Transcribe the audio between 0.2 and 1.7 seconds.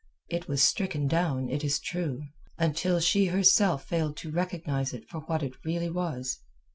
It was stricken down, it